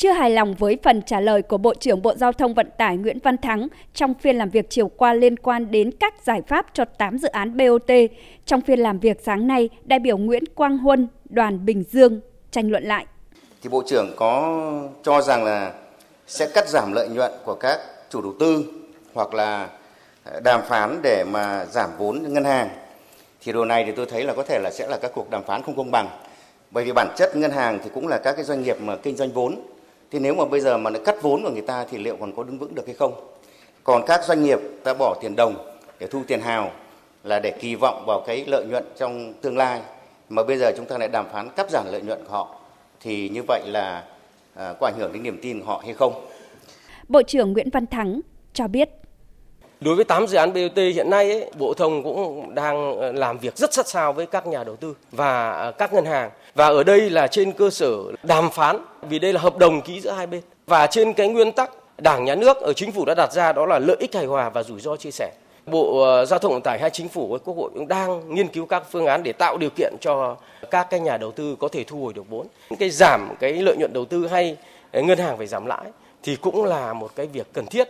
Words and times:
chưa 0.00 0.12
hài 0.12 0.30
lòng 0.30 0.54
với 0.54 0.78
phần 0.82 1.02
trả 1.02 1.20
lời 1.20 1.42
của 1.42 1.58
Bộ 1.58 1.74
trưởng 1.74 2.02
Bộ 2.02 2.14
Giao 2.14 2.32
thông 2.32 2.54
Vận 2.54 2.70
tải 2.78 2.96
Nguyễn 2.96 3.18
Văn 3.22 3.36
Thắng 3.36 3.68
trong 3.94 4.14
phiên 4.14 4.36
làm 4.36 4.50
việc 4.50 4.70
chiều 4.70 4.88
qua 4.88 5.14
liên 5.14 5.36
quan 5.36 5.70
đến 5.70 5.90
các 6.00 6.14
giải 6.24 6.42
pháp 6.48 6.66
cho 6.72 6.84
8 6.84 7.18
dự 7.18 7.28
án 7.28 7.56
BOT. 7.56 7.90
Trong 8.46 8.60
phiên 8.60 8.78
làm 8.78 8.98
việc 8.98 9.20
sáng 9.24 9.46
nay, 9.46 9.68
đại 9.84 9.98
biểu 9.98 10.18
Nguyễn 10.18 10.44
Quang 10.54 10.78
Huân, 10.78 11.08
đoàn 11.24 11.66
Bình 11.66 11.84
Dương 11.90 12.20
tranh 12.50 12.70
luận 12.70 12.84
lại. 12.84 13.06
Thì 13.62 13.68
Bộ 13.68 13.82
trưởng 13.86 14.12
có 14.16 14.60
cho 15.02 15.20
rằng 15.20 15.44
là 15.44 15.72
sẽ 16.26 16.48
cắt 16.54 16.68
giảm 16.68 16.92
lợi 16.92 17.08
nhuận 17.08 17.32
của 17.44 17.54
các 17.54 17.80
chủ 18.10 18.22
đầu 18.22 18.32
tư 18.40 18.64
hoặc 19.14 19.34
là 19.34 19.68
ờ, 20.24 20.40
đàm 20.40 20.60
phán 20.68 21.00
để 21.02 21.24
mà 21.30 21.64
giảm 21.64 21.90
vốn 21.98 22.22
ngân 22.28 22.44
hàng. 22.44 22.68
Thì 23.40 23.52
điều 23.52 23.64
này 23.64 23.84
thì 23.86 23.92
tôi 23.92 24.06
thấy 24.06 24.24
là 24.24 24.34
có 24.34 24.42
thể 24.42 24.58
là 24.62 24.70
sẽ 24.70 24.86
là 24.88 24.98
các 25.02 25.10
cuộc 25.14 25.30
đàm 25.30 25.44
phán 25.44 25.62
không 25.62 25.76
công 25.76 25.90
bằng. 25.90 26.08
Bởi 26.70 26.84
vì 26.84 26.92
bản 26.92 27.08
chất 27.16 27.36
ngân 27.36 27.50
hàng 27.50 27.78
thì 27.84 27.90
cũng 27.94 28.08
là 28.08 28.18
các 28.18 28.32
cái 28.32 28.44
doanh 28.44 28.62
nghiệp 28.62 28.76
mà 28.80 28.96
kinh 28.96 29.16
doanh 29.16 29.30
vốn 29.32 29.56
thì 30.10 30.18
nếu 30.18 30.34
mà 30.34 30.44
bây 30.44 30.60
giờ 30.60 30.78
mà 30.78 30.90
nó 30.90 30.98
cắt 31.04 31.22
vốn 31.22 31.42
của 31.42 31.50
người 31.50 31.62
ta 31.62 31.84
thì 31.90 31.98
liệu 31.98 32.16
còn 32.20 32.36
có 32.36 32.42
đứng 32.42 32.58
vững 32.58 32.74
được 32.74 32.86
hay 32.86 32.94
không? 32.94 33.12
Còn 33.84 34.02
các 34.06 34.24
doanh 34.24 34.44
nghiệp 34.44 34.58
ta 34.84 34.94
bỏ 34.94 35.16
tiền 35.20 35.36
đồng 35.36 35.76
để 35.98 36.06
thu 36.06 36.22
tiền 36.26 36.40
hào 36.40 36.70
là 37.24 37.40
để 37.42 37.50
kỳ 37.50 37.74
vọng 37.74 38.04
vào 38.06 38.22
cái 38.26 38.44
lợi 38.46 38.64
nhuận 38.64 38.84
trong 38.96 39.34
tương 39.40 39.56
lai 39.56 39.80
mà 40.28 40.42
bây 40.42 40.56
giờ 40.58 40.72
chúng 40.76 40.86
ta 40.86 40.98
lại 40.98 41.08
đàm 41.08 41.26
phán 41.32 41.48
cắt 41.56 41.70
giảm 41.70 41.86
lợi 41.92 42.02
nhuận 42.02 42.24
của 42.24 42.30
họ, 42.30 42.56
thì 43.00 43.28
như 43.28 43.42
vậy 43.48 43.60
là 43.66 44.04
à, 44.54 44.74
có 44.80 44.86
ảnh 44.86 44.94
hưởng 44.98 45.12
đến 45.12 45.22
niềm 45.22 45.38
tin 45.42 45.60
của 45.60 45.66
họ 45.66 45.82
hay 45.84 45.94
không? 45.94 46.26
Bộ 47.08 47.22
trưởng 47.22 47.52
Nguyễn 47.52 47.70
Văn 47.70 47.86
Thắng 47.86 48.20
cho 48.52 48.68
biết 48.68 48.90
Đối 49.80 49.94
với 49.94 50.04
8 50.04 50.26
dự 50.26 50.36
án 50.36 50.52
BOT 50.52 50.76
hiện 50.76 51.10
nay, 51.10 51.30
ấy, 51.30 51.50
Bộ 51.58 51.74
Thông 51.74 52.02
cũng 52.02 52.54
đang 52.54 53.00
ờ, 53.00 53.12
làm 53.12 53.38
việc 53.38 53.56
rất 53.56 53.74
sát 53.74 53.88
sao 53.88 54.12
với 54.12 54.26
các 54.26 54.46
nhà 54.46 54.64
đầu 54.64 54.76
tư 54.76 54.96
và 55.12 55.50
ờ, 55.50 55.72
các 55.72 55.92
ngân 55.92 56.04
hàng. 56.04 56.30
Và 56.54 56.66
ở 56.66 56.84
đây 56.84 57.10
là 57.10 57.26
trên 57.26 57.52
cơ 57.52 57.70
sở 57.70 57.96
đàm 58.22 58.50
phán, 58.50 58.78
vì 59.02 59.18
đây 59.18 59.32
là 59.32 59.40
hợp 59.40 59.56
đồng 59.56 59.82
ký 59.82 60.00
giữa 60.00 60.10
hai 60.10 60.26
bên. 60.26 60.40
Và 60.66 60.86
trên 60.86 61.12
cái 61.12 61.28
nguyên 61.28 61.52
tắc 61.52 61.70
Đảng, 61.98 62.24
Nhà 62.24 62.34
nước 62.34 62.56
ở 62.56 62.72
chính 62.72 62.92
phủ 62.92 63.04
đã 63.04 63.14
đặt 63.14 63.32
ra 63.32 63.52
đó 63.52 63.66
là 63.66 63.78
lợi 63.78 63.96
ích 64.00 64.14
hài 64.14 64.26
hòa 64.26 64.50
và 64.50 64.62
rủi 64.62 64.80
ro 64.80 64.96
chia 64.96 65.10
sẻ. 65.10 65.30
Bộ 65.66 66.02
ờ, 66.02 66.24
Giao 66.24 66.38
thông 66.38 66.52
Vận 66.52 66.62
tải 66.62 66.78
hay 66.80 66.90
chính 66.90 67.08
phủ 67.08 67.28
với 67.28 67.38
Quốc 67.38 67.56
hội 67.56 67.70
cũng 67.74 67.88
đang 67.88 68.34
nghiên 68.34 68.48
cứu 68.48 68.66
các 68.66 68.82
phương 68.90 69.06
án 69.06 69.22
để 69.22 69.32
tạo 69.32 69.56
điều 69.58 69.70
kiện 69.76 69.94
cho 70.00 70.36
các 70.70 70.90
cái 70.90 71.00
nhà 71.00 71.16
đầu 71.16 71.32
tư 71.32 71.56
có 71.60 71.68
thể 71.68 71.84
thu 71.84 72.04
hồi 72.04 72.12
được 72.12 72.30
vốn. 72.30 72.46
Cái 72.78 72.90
giảm 72.90 73.34
cái 73.40 73.52
lợi 73.52 73.76
nhuận 73.76 73.92
đầu 73.92 74.04
tư 74.04 74.26
hay 74.26 74.56
ngân 74.92 75.18
hàng 75.18 75.36
phải 75.38 75.46
giảm 75.46 75.66
lãi 75.66 75.84
thì 76.22 76.36
cũng 76.36 76.64
là 76.64 76.92
một 76.92 77.10
cái 77.16 77.26
việc 77.26 77.46
cần 77.52 77.66
thiết 77.66 77.88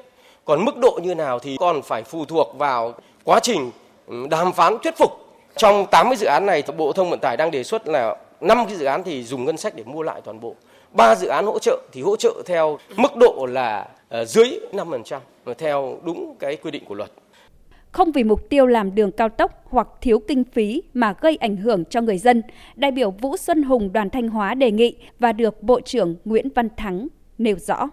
còn 0.50 0.64
mức 0.64 0.78
độ 0.78 0.98
như 1.02 1.14
nào 1.14 1.38
thì 1.38 1.56
còn 1.56 1.82
phải 1.82 2.02
phụ 2.02 2.24
thuộc 2.24 2.54
vào 2.58 2.94
quá 3.24 3.40
trình 3.42 3.70
ừ, 4.06 4.26
đàm 4.30 4.52
phán 4.52 4.78
thuyết 4.82 4.94
phục. 4.98 5.10
Trong 5.56 5.86
80 5.90 6.16
dự 6.16 6.26
án 6.26 6.46
này, 6.46 6.62
Bộ 6.76 6.92
Thông 6.92 7.10
Vận 7.10 7.18
tải 7.18 7.36
đang 7.36 7.50
đề 7.50 7.64
xuất 7.64 7.88
là 7.88 8.16
5 8.40 8.58
cái 8.66 8.76
dự 8.76 8.84
án 8.84 9.02
thì 9.02 9.22
dùng 9.22 9.44
ngân 9.44 9.56
sách 9.56 9.74
để 9.76 9.84
mua 9.84 10.02
lại 10.02 10.20
toàn 10.24 10.40
bộ. 10.40 10.54
ba 10.92 11.14
dự 11.14 11.28
án 11.28 11.46
hỗ 11.46 11.58
trợ 11.58 11.80
thì 11.92 12.02
hỗ 12.02 12.16
trợ 12.16 12.42
theo 12.46 12.78
mức 12.96 13.16
độ 13.16 13.46
là 13.50 13.88
ờ, 14.08 14.24
dưới 14.24 14.60
5% 14.72 15.18
theo 15.58 15.98
đúng 16.04 16.36
cái 16.38 16.56
quy 16.56 16.70
định 16.70 16.84
của 16.84 16.94
luật. 16.94 17.10
Không 17.92 18.12
vì 18.12 18.24
mục 18.24 18.48
tiêu 18.50 18.66
làm 18.66 18.94
đường 18.94 19.12
cao 19.12 19.28
tốc 19.28 19.64
hoặc 19.64 19.88
thiếu 20.00 20.18
kinh 20.28 20.44
phí 20.44 20.82
mà 20.94 21.14
gây 21.20 21.36
ảnh 21.36 21.56
hưởng 21.56 21.84
cho 21.84 22.00
người 22.00 22.18
dân, 22.18 22.42
đại 22.74 22.90
biểu 22.90 23.10
Vũ 23.10 23.36
Xuân 23.36 23.62
Hùng 23.62 23.92
đoàn 23.92 24.10
Thanh 24.10 24.28
Hóa 24.28 24.54
đề 24.54 24.70
nghị 24.70 24.96
và 25.18 25.32
được 25.32 25.62
Bộ 25.62 25.80
trưởng 25.80 26.16
Nguyễn 26.24 26.48
Văn 26.54 26.68
Thắng 26.76 27.08
nêu 27.38 27.56
rõ. 27.58 27.88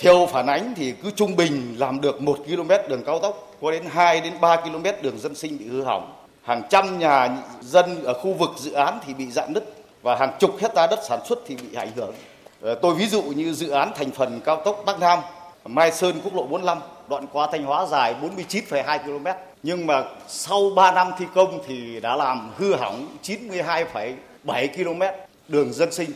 Theo 0.00 0.28
phản 0.32 0.46
ánh 0.46 0.74
thì 0.76 0.94
cứ 1.02 1.10
trung 1.16 1.36
bình 1.36 1.74
làm 1.78 2.00
được 2.00 2.22
1 2.22 2.38
km 2.46 2.70
đường 2.88 3.02
cao 3.06 3.18
tốc, 3.18 3.56
có 3.62 3.70
đến 3.70 3.82
2 3.90 4.20
đến 4.20 4.32
3 4.40 4.56
km 4.56 4.84
đường 5.02 5.18
dân 5.18 5.34
sinh 5.34 5.58
bị 5.58 5.68
hư 5.68 5.82
hỏng. 5.82 6.12
Hàng 6.42 6.62
trăm 6.70 6.98
nhà 6.98 7.36
dân 7.60 8.04
ở 8.04 8.14
khu 8.14 8.32
vực 8.32 8.50
dự 8.58 8.72
án 8.72 8.98
thì 9.06 9.14
bị 9.14 9.30
dạn 9.30 9.52
nứt 9.52 9.64
và 10.02 10.16
hàng 10.16 10.32
chục 10.40 10.50
hecta 10.60 10.86
đất 10.86 10.98
sản 11.08 11.20
xuất 11.28 11.38
thì 11.46 11.56
bị 11.56 11.76
ảnh 11.76 11.90
hưởng. 11.96 12.14
Ờ, 12.62 12.74
tôi 12.74 12.94
ví 12.94 13.06
dụ 13.06 13.22
như 13.22 13.52
dự 13.52 13.70
án 13.70 13.92
thành 13.96 14.10
phần 14.10 14.40
cao 14.44 14.62
tốc 14.64 14.82
Bắc 14.86 15.00
Nam, 15.00 15.18
Mai 15.64 15.92
Sơn 15.92 16.20
quốc 16.24 16.34
lộ 16.34 16.42
45, 16.42 16.78
đoạn 17.08 17.26
qua 17.32 17.48
Thanh 17.52 17.64
Hóa 17.64 17.86
dài 17.86 18.14
49,2 18.22 18.98
km. 18.98 19.26
Nhưng 19.62 19.86
mà 19.86 20.04
sau 20.28 20.70
3 20.76 20.92
năm 20.92 21.10
thi 21.18 21.24
công 21.34 21.60
thì 21.66 22.00
đã 22.00 22.16
làm 22.16 22.50
hư 22.56 22.74
hỏng 22.74 23.06
92,7 23.22 24.68
km 24.76 25.02
đường 25.48 25.72
dân 25.72 25.92
sinh. 25.92 26.10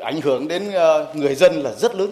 Ảnh 0.00 0.20
hưởng 0.20 0.48
đến 0.48 0.72
ờ, 0.72 1.06
người 1.14 1.34
dân 1.34 1.62
là 1.62 1.72
rất 1.74 1.94
lớn 1.94 2.10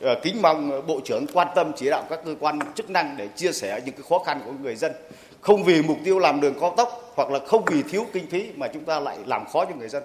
Ờ, 0.00 0.14
kính 0.22 0.42
mong 0.42 0.86
Bộ 0.86 1.00
trưởng 1.04 1.26
quan 1.32 1.48
tâm 1.54 1.72
chỉ 1.76 1.90
đạo 1.90 2.04
các 2.10 2.20
cơ 2.24 2.34
quan 2.40 2.58
chức 2.74 2.90
năng 2.90 3.14
để 3.16 3.28
chia 3.36 3.52
sẻ 3.52 3.80
những 3.84 3.94
cái 3.94 4.04
khó 4.08 4.18
khăn 4.18 4.40
của 4.46 4.52
người 4.62 4.76
dân. 4.76 4.92
Không 5.40 5.64
vì 5.64 5.82
mục 5.82 5.96
tiêu 6.04 6.18
làm 6.18 6.40
đường 6.40 6.54
cao 6.60 6.74
tốc 6.76 7.12
hoặc 7.16 7.30
là 7.30 7.38
không 7.46 7.64
vì 7.64 7.82
thiếu 7.82 8.06
kinh 8.12 8.26
phí 8.26 8.50
mà 8.56 8.68
chúng 8.68 8.84
ta 8.84 9.00
lại 9.00 9.18
làm 9.26 9.44
khó 9.52 9.64
cho 9.64 9.74
người 9.78 9.88
dân. 9.88 10.02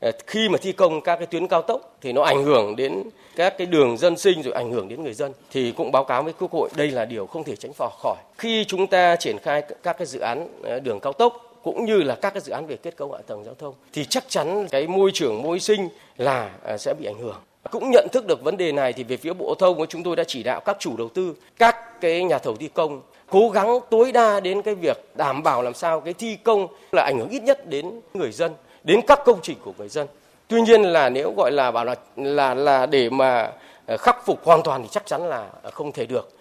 Ờ, 0.00 0.10
khi 0.26 0.48
mà 0.48 0.58
thi 0.62 0.72
công 0.72 1.00
các 1.00 1.16
cái 1.16 1.26
tuyến 1.26 1.48
cao 1.48 1.62
tốc 1.62 1.96
thì 2.00 2.12
nó 2.12 2.22
ảnh 2.22 2.44
hưởng 2.44 2.76
đến 2.76 3.02
các 3.36 3.58
cái 3.58 3.66
đường 3.66 3.96
dân 3.96 4.16
sinh 4.16 4.42
rồi 4.42 4.54
ảnh 4.54 4.72
hưởng 4.72 4.88
đến 4.88 5.02
người 5.02 5.14
dân 5.14 5.32
thì 5.50 5.72
cũng 5.76 5.92
báo 5.92 6.04
cáo 6.04 6.22
với 6.22 6.32
Quốc 6.32 6.52
hội 6.52 6.68
đây 6.76 6.90
là 6.90 7.04
điều 7.04 7.26
không 7.26 7.44
thể 7.44 7.56
tránh 7.56 7.72
khỏi. 7.78 8.16
Khi 8.38 8.64
chúng 8.64 8.86
ta 8.86 9.16
triển 9.16 9.38
khai 9.38 9.62
các 9.82 9.98
cái 9.98 10.06
dự 10.06 10.20
án 10.20 10.48
ờ, 10.62 10.80
đường 10.80 11.00
cao 11.00 11.12
tốc 11.12 11.60
cũng 11.62 11.84
như 11.84 11.96
là 12.02 12.14
các 12.14 12.30
cái 12.30 12.40
dự 12.40 12.52
án 12.52 12.66
về 12.66 12.76
kết 12.76 12.96
cấu 12.96 13.12
hạ 13.12 13.18
tầng 13.26 13.44
giao 13.44 13.54
thông 13.54 13.74
thì 13.92 14.04
chắc 14.04 14.24
chắn 14.28 14.66
cái 14.70 14.86
môi 14.86 15.10
trường 15.14 15.42
môi 15.42 15.60
sinh 15.60 15.88
là 16.16 16.50
sẽ 16.78 16.94
bị 16.94 17.06
ảnh 17.06 17.18
hưởng 17.18 17.36
cũng 17.66 17.90
nhận 17.90 18.08
thức 18.12 18.26
được 18.26 18.44
vấn 18.44 18.56
đề 18.56 18.72
này 18.72 18.92
thì 18.92 19.04
về 19.04 19.16
phía 19.16 19.32
Bộ 19.32 19.54
Thông 19.58 19.76
của 19.76 19.86
chúng 19.86 20.02
tôi 20.02 20.16
đã 20.16 20.24
chỉ 20.24 20.42
đạo 20.42 20.60
các 20.60 20.76
chủ 20.80 20.96
đầu 20.96 21.08
tư, 21.08 21.34
các 21.58 22.00
cái 22.00 22.24
nhà 22.24 22.38
thầu 22.38 22.56
thi 22.56 22.68
công 22.74 23.02
cố 23.30 23.48
gắng 23.48 23.78
tối 23.90 24.12
đa 24.12 24.40
đến 24.40 24.62
cái 24.62 24.74
việc 24.74 25.04
đảm 25.14 25.42
bảo 25.42 25.62
làm 25.62 25.74
sao 25.74 26.00
cái 26.00 26.14
thi 26.14 26.36
công 26.36 26.66
là 26.92 27.02
ảnh 27.02 27.18
hưởng 27.18 27.28
ít 27.28 27.42
nhất 27.42 27.68
đến 27.68 28.00
người 28.14 28.32
dân, 28.32 28.52
đến 28.84 29.00
các 29.06 29.20
công 29.24 29.38
trình 29.42 29.58
của 29.64 29.72
người 29.78 29.88
dân. 29.88 30.06
Tuy 30.48 30.60
nhiên 30.60 30.82
là 30.82 31.08
nếu 31.08 31.34
gọi 31.36 31.52
là 31.52 31.70
bảo 31.70 31.84
là 31.84 31.94
là 32.16 32.54
là 32.54 32.86
để 32.86 33.10
mà 33.10 33.52
khắc 33.98 34.26
phục 34.26 34.44
hoàn 34.44 34.62
toàn 34.62 34.82
thì 34.82 34.88
chắc 34.90 35.06
chắn 35.06 35.28
là 35.28 35.46
không 35.72 35.92
thể 35.92 36.06
được. 36.06 36.35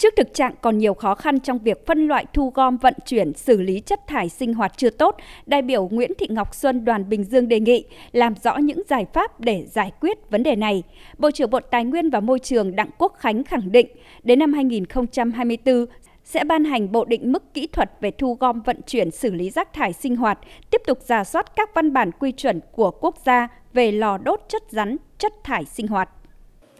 Trước 0.00 0.16
thực 0.16 0.34
trạng 0.34 0.54
còn 0.60 0.78
nhiều 0.78 0.94
khó 0.94 1.14
khăn 1.14 1.40
trong 1.40 1.58
việc 1.58 1.86
phân 1.86 2.08
loại 2.08 2.26
thu 2.32 2.52
gom 2.54 2.76
vận 2.76 2.94
chuyển 3.06 3.34
xử 3.34 3.60
lý 3.60 3.80
chất 3.80 4.00
thải 4.06 4.28
sinh 4.28 4.54
hoạt 4.54 4.72
chưa 4.76 4.90
tốt, 4.90 5.16
đại 5.46 5.62
biểu 5.62 5.88
Nguyễn 5.88 6.12
Thị 6.18 6.26
Ngọc 6.30 6.54
Xuân 6.54 6.84
đoàn 6.84 7.08
Bình 7.08 7.24
Dương 7.24 7.48
đề 7.48 7.60
nghị 7.60 7.84
làm 8.12 8.34
rõ 8.42 8.56
những 8.56 8.82
giải 8.88 9.06
pháp 9.12 9.40
để 9.40 9.66
giải 9.70 9.92
quyết 10.00 10.30
vấn 10.30 10.42
đề 10.42 10.56
này. 10.56 10.82
Bộ 11.18 11.30
trưởng 11.30 11.50
Bộ 11.50 11.60
Tài 11.60 11.84
nguyên 11.84 12.10
và 12.10 12.20
Môi 12.20 12.38
trường 12.38 12.76
Đặng 12.76 12.90
Quốc 12.98 13.14
Khánh 13.18 13.44
khẳng 13.44 13.72
định 13.72 13.86
đến 14.22 14.38
năm 14.38 14.52
2024 14.52 15.86
sẽ 16.24 16.44
ban 16.44 16.64
hành 16.64 16.92
bộ 16.92 17.04
định 17.04 17.32
mức 17.32 17.54
kỹ 17.54 17.66
thuật 17.66 17.90
về 18.00 18.10
thu 18.10 18.36
gom 18.40 18.60
vận 18.60 18.82
chuyển 18.86 19.10
xử 19.10 19.32
lý 19.32 19.50
rác 19.50 19.72
thải 19.72 19.92
sinh 19.92 20.16
hoạt, 20.16 20.38
tiếp 20.70 20.82
tục 20.86 20.98
giả 21.00 21.24
soát 21.24 21.56
các 21.56 21.74
văn 21.74 21.92
bản 21.92 22.10
quy 22.12 22.32
chuẩn 22.32 22.60
của 22.72 22.90
quốc 22.90 23.16
gia 23.24 23.48
về 23.72 23.92
lò 23.92 24.18
đốt 24.18 24.40
chất 24.48 24.62
rắn, 24.70 24.96
chất 25.18 25.32
thải 25.44 25.64
sinh 25.64 25.86
hoạt. 25.86 26.08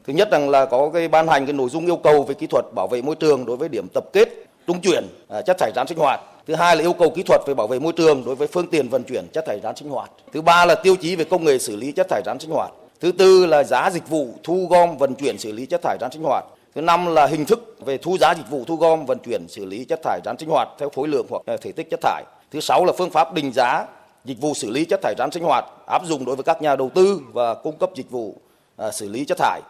Thứ 0.07 0.13
nhất 0.13 0.31
rằng 0.31 0.51
là 0.51 0.67
có 0.67 0.91
cái 0.95 1.09
ban 1.09 1.29
hành 1.29 1.47
cái 1.47 1.53
nội 1.53 1.69
dung 1.71 1.87
yêu 1.87 1.97
cầu 1.97 2.23
về 2.23 2.35
kỹ 2.35 2.47
thuật 2.47 2.65
bảo 2.75 2.89
vệ 2.89 3.03
môi 3.03 3.15
trường 3.15 3.47
đối 3.47 3.57
với 3.57 3.69
điểm 3.69 3.87
tập 3.95 4.05
kết, 4.13 4.29
trung 4.67 4.81
chuyển 4.81 5.07
à, 5.29 5.43
chất 5.43 5.57
thải 5.59 5.73
rắn 5.77 5.87
sinh 5.87 5.99
hoạt. 5.99 6.21
Thứ 6.47 6.55
hai 6.55 6.77
là 6.77 6.83
yêu 6.83 6.93
cầu 6.93 7.11
kỹ 7.11 7.23
thuật 7.23 7.41
về 7.47 7.55
bảo 7.55 7.67
vệ 7.67 7.79
môi 7.79 7.93
trường 7.93 8.25
đối 8.25 8.35
với 8.35 8.49
phương 8.49 8.67
tiện 8.67 8.89
vận 8.89 9.03
chuyển 9.05 9.27
chất 9.33 9.45
thải 9.47 9.61
rắn 9.63 9.77
sinh 9.77 9.89
hoạt. 9.89 10.11
Thứ 10.33 10.43
ba 10.43 10.65
là 10.65 10.75
tiêu 10.75 10.97
chí 10.97 11.17
về 11.17 11.25
công 11.25 11.45
nghệ 11.45 11.59
xử 11.59 11.77
lý 11.77 11.93
chất 11.93 12.07
thải 12.09 12.23
rắn 12.27 12.39
sinh 12.39 12.51
hoạt. 12.51 12.71
Thứ 13.01 13.13
tư 13.13 13.47
là 13.47 13.65
giá 13.65 13.91
dịch 13.91 14.09
vụ 14.09 14.29
thu 14.43 14.67
gom, 14.71 14.97
vận 14.99 15.15
chuyển, 15.15 15.39
xử 15.39 15.53
lý 15.53 15.67
chất 15.67 15.83
thải 15.83 15.97
rắn 16.01 16.11
sinh 16.13 16.23
hoạt. 16.23 16.45
Thứ 16.75 16.81
năm 16.81 17.07
là 17.07 17.27
hình 17.27 17.45
thức 17.45 17.77
về 17.81 17.99
thu 17.99 18.19
giá 18.19 18.35
dịch 18.35 18.51
vụ 18.51 18.65
thu 18.67 18.77
gom, 18.77 19.07
vận 19.07 19.19
chuyển, 19.19 19.49
xử 19.49 19.65
lý 19.65 19.85
chất 19.85 20.01
thải 20.03 20.21
rắn 20.25 20.39
sinh 20.39 20.49
hoạt 20.49 20.69
theo 20.79 20.91
khối 20.97 21.09
lượng 21.09 21.27
hoặc 21.31 21.43
à, 21.47 21.57
thể 21.61 21.73
tích 21.73 21.91
chất 21.91 22.01
thải. 22.03 22.25
Thứ 22.51 22.61
sáu 22.61 22.85
là 22.85 22.93
phương 22.99 23.11
pháp 23.11 23.35
định 23.35 23.53
giá 23.53 23.87
dịch 24.25 24.41
vụ 24.41 24.55
xử 24.55 24.71
lý 24.71 24.85
chất 24.85 25.01
thải 25.03 25.15
rắn 25.19 25.31
sinh 25.31 25.43
hoạt, 25.43 25.65
áp 25.87 26.03
dụng 26.07 26.25
đối 26.25 26.37
với 26.37 26.45
các 26.45 26.63
nhà 26.63 26.77
đầu 26.77 26.91
tư 26.95 27.21
và 27.33 27.55
cung 27.55 27.77
cấp 27.77 27.91
dịch 27.95 28.11
vụ 28.11 28.35
à, 28.77 28.91
xử 28.91 29.09
lý 29.09 29.25
chất 29.25 29.39
thải 29.39 29.61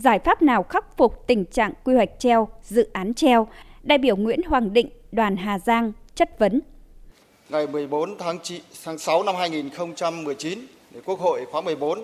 giải 0.00 0.18
pháp 0.18 0.42
nào 0.42 0.62
khắc 0.62 0.96
phục 0.96 1.26
tình 1.26 1.44
trạng 1.44 1.72
quy 1.84 1.94
hoạch 1.94 2.10
treo, 2.18 2.48
dự 2.62 2.88
án 2.92 3.14
treo, 3.14 3.48
đại 3.82 3.98
biểu 3.98 4.16
Nguyễn 4.16 4.42
Hoàng 4.42 4.72
Định, 4.72 4.88
đoàn 5.12 5.36
Hà 5.36 5.58
Giang 5.58 5.92
chất 6.14 6.38
vấn. 6.38 6.60
Ngày 7.48 7.66
14 7.66 8.18
tháng, 8.18 8.38
9, 8.42 8.62
tháng 8.84 8.98
6 8.98 9.22
năm 9.22 9.34
2019, 9.36 10.58
Quốc 11.04 11.20
hội 11.20 11.46
khóa 11.50 11.60
14 11.60 11.98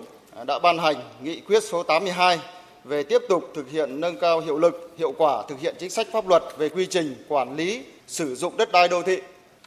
đã 0.47 0.59
ban 0.59 0.77
hành 0.77 0.95
nghị 1.21 1.39
quyết 1.39 1.63
số 1.63 1.83
82 1.83 2.39
về 2.83 3.03
tiếp 3.03 3.21
tục 3.29 3.43
thực 3.55 3.69
hiện 3.71 4.01
nâng 4.01 4.19
cao 4.19 4.39
hiệu 4.39 4.59
lực, 4.59 4.93
hiệu 4.97 5.13
quả 5.17 5.43
thực 5.47 5.59
hiện 5.59 5.75
chính 5.79 5.89
sách 5.89 6.07
pháp 6.11 6.27
luật 6.27 6.43
về 6.57 6.69
quy 6.69 6.85
trình 6.85 7.15
quản 7.27 7.55
lý 7.55 7.83
sử 8.07 8.35
dụng 8.35 8.57
đất 8.57 8.71
đai 8.71 8.87
đô 8.87 9.03
thị 9.03 9.17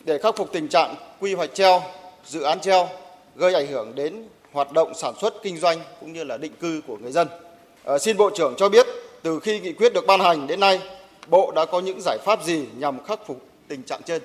để 0.05 0.19
khắc 0.19 0.37
phục 0.37 0.53
tình 0.53 0.69
trạng 0.69 0.95
quy 1.21 1.35
hoạch 1.35 1.55
treo, 1.55 1.83
dự 2.25 2.43
án 2.43 2.61
treo 2.61 2.89
gây 3.37 3.55
ảnh 3.55 3.67
hưởng 3.67 3.95
đến 3.95 4.25
hoạt 4.53 4.73
động 4.73 4.93
sản 4.95 5.15
xuất 5.21 5.35
kinh 5.43 5.57
doanh 5.57 5.79
cũng 6.01 6.13
như 6.13 6.25
là 6.25 6.37
định 6.37 6.53
cư 6.61 6.81
của 6.87 6.97
người 6.97 7.13
dân. 7.13 7.29
À, 7.85 7.99
xin 7.99 8.17
Bộ 8.17 8.31
trưởng 8.35 8.55
cho 8.57 8.69
biết 8.69 8.87
từ 9.23 9.41
khi 9.41 9.61
nghị 9.61 9.73
quyết 9.73 9.93
được 9.93 10.05
ban 10.07 10.21
hành 10.21 10.47
đến 10.47 10.61
nay, 10.61 10.81
Bộ 11.29 11.53
đã 11.57 11.65
có 11.65 11.81
những 11.81 12.01
giải 12.01 12.19
pháp 12.25 12.45
gì 12.45 12.65
nhằm 12.79 13.05
khắc 13.05 13.27
phục 13.27 13.43
tình 13.69 13.83
trạng 13.83 14.01
trên? 14.05 14.23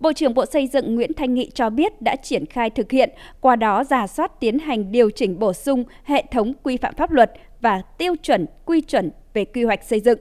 Bộ 0.00 0.12
trưởng 0.12 0.34
Bộ 0.34 0.46
Xây 0.46 0.66
dựng 0.66 0.94
Nguyễn 0.94 1.12
Thanh 1.14 1.34
Nghị 1.34 1.50
cho 1.54 1.70
biết 1.70 2.02
đã 2.02 2.16
triển 2.16 2.46
khai 2.46 2.70
thực 2.70 2.90
hiện, 2.90 3.10
qua 3.40 3.56
đó 3.56 3.84
giả 3.84 4.06
soát 4.06 4.40
tiến 4.40 4.58
hành 4.58 4.92
điều 4.92 5.10
chỉnh 5.10 5.38
bổ 5.38 5.52
sung 5.52 5.84
hệ 6.04 6.24
thống 6.32 6.52
quy 6.62 6.76
phạm 6.76 6.94
pháp 6.94 7.10
luật 7.10 7.32
và 7.60 7.82
tiêu 7.98 8.14
chuẩn 8.22 8.46
quy 8.64 8.80
chuẩn 8.80 9.10
về 9.34 9.44
quy 9.44 9.64
hoạch 9.64 9.84
xây 9.84 10.00
dựng 10.00 10.18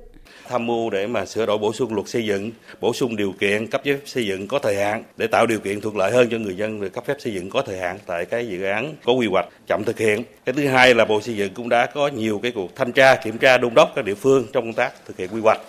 tham 0.50 0.66
mưu 0.66 0.90
để 0.90 1.08
mà 1.08 1.26
sửa 1.26 1.46
đổi 1.46 1.58
bổ 1.58 1.74
sung 1.74 1.94
luật 1.94 2.08
xây 2.08 2.26
dựng, 2.26 2.52
bổ 2.82 2.94
sung 2.94 3.16
điều 3.16 3.34
kiện 3.40 3.68
cấp 3.68 3.82
giấy 3.84 3.96
phép 3.96 4.02
xây 4.06 4.26
dựng 4.26 4.48
có 4.48 4.60
thời 4.60 4.76
hạn 4.76 5.04
để 5.18 5.28
tạo 5.28 5.46
điều 5.46 5.60
kiện 5.60 5.82
thuận 5.82 5.98
lợi 5.98 6.12
hơn 6.12 6.28
cho 6.32 6.38
người 6.38 6.56
dân 6.56 6.82
được 6.82 6.94
cấp 6.94 7.06
phép 7.06 7.16
xây 7.20 7.34
dựng 7.34 7.50
có 7.50 7.62
thời 7.62 7.78
hạn 7.78 8.00
tại 8.06 8.26
cái 8.26 8.48
dự 8.48 8.64
án 8.64 8.94
có 9.06 9.14
quy 9.14 9.28
hoạch 9.28 9.46
chậm 9.68 9.84
thực 9.84 10.00
hiện. 10.00 10.24
Cái 10.46 10.54
thứ 10.54 10.68
hai 10.68 10.94
là 10.96 11.06
Bộ 11.06 11.22
Xây 11.22 11.36
dựng 11.36 11.54
cũng 11.54 11.70
đã 11.70 11.86
có 11.86 12.08
nhiều 12.08 12.40
cái 12.44 12.52
cuộc 12.52 12.76
thanh 12.76 12.92
tra, 12.92 13.16
kiểm 13.16 13.38
tra, 13.38 13.58
đôn 13.58 13.74
đốc 13.74 13.92
các 13.96 14.06
địa 14.06 14.16
phương 14.16 14.48
trong 14.54 14.64
công 14.64 14.74
tác 14.74 14.94
thực 15.06 15.18
hiện 15.18 15.30
quy 15.34 15.42
hoạch. 15.44 15.60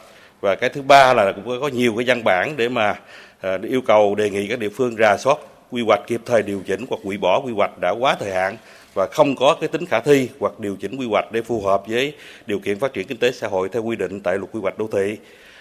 Và 0.41 0.55
cái 0.55 0.71
thứ 0.71 0.83
ba 0.83 1.15
là 1.15 1.33
cũng 1.33 1.61
có 1.61 1.69
nhiều 1.69 1.95
cái 1.97 2.05
văn 2.07 2.25
bản 2.25 2.57
để 2.57 2.69
mà 2.69 2.95
ờ, 3.41 3.59
yêu 3.63 3.81
cầu 3.81 4.15
đề 4.15 4.31
nghị 4.31 4.49
các 4.49 4.59
địa 4.59 4.69
phương 4.69 4.97
rà 4.97 5.17
soát 5.17 5.39
quy 5.71 5.83
hoạch 5.83 6.01
kịp 6.07 6.21
thời 6.27 6.43
điều 6.43 6.63
chỉnh 6.67 6.87
hoặc 6.89 7.01
hủy 7.05 7.17
bỏ 7.17 7.41
quy 7.41 7.53
hoạch 7.53 7.79
đã 7.79 7.91
quá 7.91 8.17
thời 8.21 8.33
hạn 8.33 8.57
và 8.95 9.07
không 9.07 9.37
có 9.37 9.57
cái 9.61 9.69
tính 9.69 9.87
khả 9.87 10.01
thi 10.01 10.29
hoặc 10.41 10.61
điều 10.61 10.77
chỉnh 10.77 10.97
quy 10.97 11.07
hoạch 11.07 11.33
để 11.33 11.43
phù 11.43 11.61
hợp 11.61 11.83
với 11.89 12.15
điều 12.47 12.59
kiện 12.59 12.79
phát 12.79 12.93
triển 12.93 13.07
kinh 13.07 13.19
tế 13.19 13.33
xã 13.33 13.49
hội 13.49 13.69
theo 13.69 13.83
quy 13.83 13.97
định 13.97 14.21
tại 14.21 14.39
luật 14.39 14.51
quy 14.53 14.61
hoạch 14.61 14.79
đô 14.79 14.87
thị. 14.93 15.17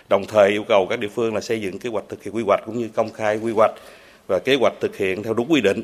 Đồng 0.09 0.25
thời 0.25 0.49
yêu 0.49 0.63
cầu 0.67 0.87
các 0.89 0.99
địa 0.99 1.07
phương 1.07 1.35
là 1.35 1.41
xây 1.41 1.61
dựng 1.61 1.79
kế 1.79 1.89
hoạch 1.89 2.03
thực 2.09 2.23
hiện 2.23 2.35
quy 2.35 2.43
hoạch 2.47 2.59
cũng 2.65 2.77
như 2.77 2.89
công 2.95 3.09
khai 3.09 3.37
quy 3.37 3.51
hoạch 3.51 3.71
và 4.27 4.39
kế 4.39 4.55
hoạch 4.55 4.73
thực 4.79 4.97
hiện 4.97 5.23
theo 5.23 5.33
đúng 5.33 5.51
quy 5.51 5.61
định. 5.61 5.83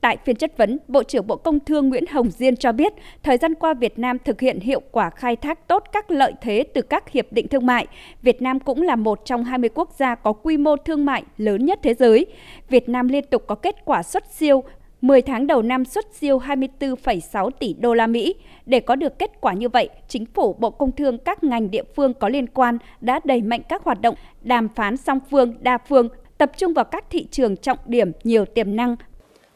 Tại 0.00 0.16
phiên 0.24 0.36
chất 0.36 0.56
vấn, 0.56 0.78
Bộ 0.88 1.02
trưởng 1.02 1.26
Bộ 1.26 1.36
Công 1.36 1.60
Thương 1.60 1.88
Nguyễn 1.88 2.04
Hồng 2.06 2.30
Diên 2.30 2.56
cho 2.56 2.72
biết, 2.72 2.92
thời 3.22 3.36
gian 3.36 3.54
qua 3.54 3.74
Việt 3.74 3.98
Nam 3.98 4.18
thực 4.24 4.40
hiện 4.40 4.60
hiệu 4.60 4.80
quả 4.90 5.10
khai 5.10 5.36
thác 5.36 5.68
tốt 5.68 5.84
các 5.92 6.10
lợi 6.10 6.32
thế 6.42 6.64
từ 6.74 6.82
các 6.82 7.10
hiệp 7.10 7.32
định 7.32 7.48
thương 7.48 7.66
mại. 7.66 7.86
Việt 8.22 8.42
Nam 8.42 8.60
cũng 8.60 8.82
là 8.82 8.96
một 8.96 9.20
trong 9.24 9.44
20 9.44 9.70
quốc 9.74 9.90
gia 9.98 10.14
có 10.14 10.32
quy 10.32 10.56
mô 10.56 10.76
thương 10.76 11.04
mại 11.04 11.22
lớn 11.38 11.66
nhất 11.66 11.78
thế 11.82 11.94
giới. 11.94 12.26
Việt 12.68 12.88
Nam 12.88 13.08
liên 13.08 13.24
tục 13.30 13.44
có 13.46 13.54
kết 13.54 13.74
quả 13.84 14.02
xuất 14.02 14.24
siêu 14.32 14.64
10 15.04 15.22
tháng 15.22 15.46
đầu 15.46 15.62
năm 15.62 15.84
xuất 15.84 16.06
siêu 16.20 16.38
24,6 16.38 17.50
tỷ 17.50 17.74
đô 17.74 17.94
la 17.94 18.06
Mỹ. 18.06 18.34
Để 18.66 18.80
có 18.80 18.96
được 18.96 19.18
kết 19.18 19.30
quả 19.40 19.52
như 19.52 19.68
vậy, 19.68 19.88
chính 20.08 20.26
phủ, 20.34 20.56
Bộ 20.58 20.70
Công 20.70 20.92
Thương, 20.92 21.18
các 21.18 21.44
ngành 21.44 21.70
địa 21.70 21.82
phương 21.96 22.14
có 22.14 22.28
liên 22.28 22.46
quan 22.46 22.78
đã 23.00 23.20
đẩy 23.24 23.42
mạnh 23.42 23.62
các 23.68 23.84
hoạt 23.84 24.00
động 24.00 24.14
đàm 24.42 24.68
phán 24.74 24.96
song 24.96 25.18
phương, 25.30 25.54
đa 25.60 25.78
phương, 25.88 26.08
tập 26.38 26.50
trung 26.56 26.74
vào 26.74 26.84
các 26.84 27.04
thị 27.10 27.26
trường 27.30 27.56
trọng 27.56 27.78
điểm 27.86 28.12
nhiều 28.24 28.44
tiềm 28.44 28.76
năng. 28.76 28.96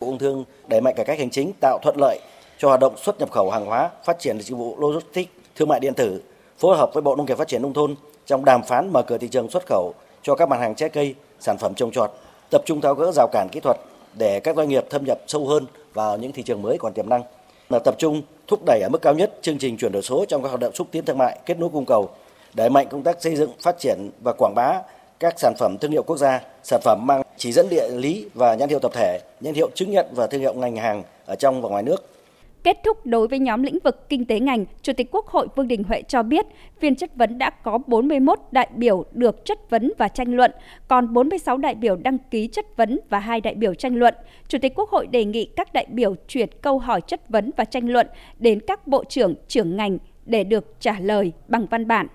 Bộ 0.00 0.06
Công 0.06 0.18
Thương 0.18 0.44
đẩy 0.68 0.80
mạnh 0.80 0.94
cải 0.96 1.06
cách 1.06 1.18
hành 1.18 1.30
chính 1.30 1.52
tạo 1.60 1.78
thuận 1.82 1.96
lợi 2.00 2.18
cho 2.58 2.68
hoạt 2.68 2.80
động 2.80 2.96
xuất 2.96 3.18
nhập 3.18 3.30
khẩu 3.30 3.50
hàng 3.50 3.66
hóa, 3.66 3.90
phát 4.04 4.18
triển 4.18 4.40
dịch 4.40 4.56
vụ 4.56 4.76
logistics, 4.78 5.30
thương 5.56 5.68
mại 5.68 5.80
điện 5.80 5.94
tử, 5.94 6.22
phối 6.58 6.76
hợp 6.76 6.90
với 6.94 7.02
Bộ 7.02 7.16
Nông 7.16 7.26
nghiệp 7.26 7.38
Phát 7.38 7.48
triển 7.48 7.62
nông 7.62 7.74
thôn 7.74 7.94
trong 8.26 8.44
đàm 8.44 8.62
phán 8.62 8.92
mở 8.92 9.02
cửa 9.02 9.18
thị 9.18 9.28
trường 9.28 9.50
xuất 9.50 9.66
khẩu 9.66 9.94
cho 10.22 10.34
các 10.34 10.48
mặt 10.48 10.60
hàng 10.60 10.74
trái 10.74 10.88
cây, 10.88 11.14
sản 11.40 11.58
phẩm 11.58 11.74
trồng 11.74 11.90
trọt, 11.90 12.10
tập 12.50 12.62
trung 12.64 12.80
tháo 12.80 12.94
gỡ 12.94 13.12
rào 13.12 13.28
cản 13.32 13.48
kỹ 13.52 13.60
thuật 13.60 13.76
để 14.14 14.40
các 14.40 14.56
doanh 14.56 14.68
nghiệp 14.68 14.84
thâm 14.90 15.04
nhập 15.04 15.18
sâu 15.26 15.46
hơn 15.46 15.66
vào 15.94 16.16
những 16.16 16.32
thị 16.32 16.42
trường 16.42 16.62
mới 16.62 16.78
còn 16.78 16.92
tiềm 16.92 17.08
năng. 17.08 17.22
Là 17.70 17.78
tập 17.78 17.94
trung 17.98 18.22
thúc 18.46 18.60
đẩy 18.66 18.80
ở 18.80 18.88
mức 18.92 19.02
cao 19.02 19.14
nhất 19.14 19.38
chương 19.42 19.58
trình 19.58 19.76
chuyển 19.76 19.92
đổi 19.92 20.02
số 20.02 20.24
trong 20.28 20.42
các 20.42 20.48
hoạt 20.48 20.60
động 20.60 20.74
xúc 20.74 20.86
tiến 20.90 21.04
thương 21.04 21.18
mại, 21.18 21.38
kết 21.46 21.58
nối 21.58 21.68
cung 21.72 21.84
cầu, 21.86 22.08
đẩy 22.54 22.70
mạnh 22.70 22.86
công 22.90 23.02
tác 23.02 23.22
xây 23.22 23.36
dựng, 23.36 23.50
phát 23.60 23.78
triển 23.78 24.10
và 24.24 24.32
quảng 24.38 24.54
bá 24.54 24.80
các 25.20 25.38
sản 25.38 25.54
phẩm 25.58 25.78
thương 25.78 25.90
hiệu 25.90 26.02
quốc 26.02 26.16
gia, 26.16 26.40
sản 26.62 26.80
phẩm 26.84 27.06
mang 27.06 27.22
chỉ 27.36 27.52
dẫn 27.52 27.68
địa 27.68 27.88
lý 27.88 28.26
và 28.34 28.54
nhãn 28.54 28.68
hiệu 28.68 28.78
tập 28.78 28.90
thể, 28.94 29.20
nhãn 29.40 29.54
hiệu 29.54 29.70
chứng 29.74 29.90
nhận 29.90 30.06
và 30.12 30.26
thương 30.26 30.40
hiệu 30.40 30.54
ngành 30.54 30.76
hàng 30.76 31.02
ở 31.26 31.34
trong 31.34 31.62
và 31.62 31.68
ngoài 31.68 31.82
nước 31.82 32.04
Kết 32.64 32.78
thúc 32.84 33.06
đối 33.06 33.28
với 33.28 33.38
nhóm 33.38 33.62
lĩnh 33.62 33.78
vực 33.84 34.08
kinh 34.08 34.24
tế 34.24 34.40
ngành, 34.40 34.64
Chủ 34.82 34.92
tịch 34.92 35.08
Quốc 35.12 35.26
hội 35.26 35.48
Vương 35.56 35.68
Đình 35.68 35.84
Huệ 35.84 36.02
cho 36.02 36.22
biết, 36.22 36.46
phiên 36.80 36.96
chất 36.96 37.16
vấn 37.16 37.38
đã 37.38 37.50
có 37.50 37.78
41 37.86 38.38
đại 38.50 38.68
biểu 38.74 39.04
được 39.12 39.44
chất 39.44 39.70
vấn 39.70 39.92
và 39.98 40.08
tranh 40.08 40.34
luận, 40.34 40.50
còn 40.88 41.12
46 41.12 41.56
đại 41.56 41.74
biểu 41.74 41.96
đăng 41.96 42.18
ký 42.30 42.46
chất 42.46 42.76
vấn 42.76 43.00
và 43.08 43.18
hai 43.18 43.40
đại 43.40 43.54
biểu 43.54 43.74
tranh 43.74 43.96
luận. 43.96 44.14
Chủ 44.48 44.58
tịch 44.62 44.72
Quốc 44.74 44.90
hội 44.90 45.06
đề 45.06 45.24
nghị 45.24 45.44
các 45.56 45.72
đại 45.72 45.86
biểu 45.88 46.14
chuyển 46.28 46.48
câu 46.62 46.78
hỏi 46.78 47.00
chất 47.00 47.28
vấn 47.28 47.50
và 47.56 47.64
tranh 47.64 47.88
luận 47.88 48.06
đến 48.38 48.60
các 48.66 48.86
bộ 48.86 49.04
trưởng, 49.04 49.34
trưởng 49.48 49.76
ngành 49.76 49.98
để 50.26 50.44
được 50.44 50.74
trả 50.80 51.00
lời 51.00 51.32
bằng 51.48 51.66
văn 51.70 51.88
bản. 51.88 52.06